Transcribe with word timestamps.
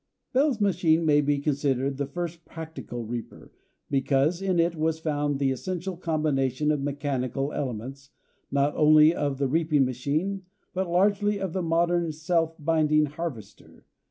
Bell's 0.33 0.59
machine 0.59 1.05
may 1.05 1.21
be 1.21 1.37
considered 1.37 1.97
the 1.97 2.07
first 2.07 2.43
practical 2.43 3.03
reaper, 3.05 3.51
because 3.87 4.41
in 4.41 4.59
it 4.59 4.75
was 4.75 4.97
found 4.97 5.37
the 5.37 5.51
essential 5.51 5.95
combination 5.95 6.71
of 6.71 6.81
mechanical 6.81 7.53
elements, 7.53 8.09
not 8.49 8.75
only 8.75 9.13
of 9.13 9.37
the 9.37 9.47
reaping 9.47 9.85
machine, 9.85 10.41
but 10.73 10.89
largely 10.89 11.37
of 11.39 11.53
the 11.53 11.61
modern 11.61 12.11
self 12.11 12.55
binding 12.57 13.05
harvester. 13.05 13.85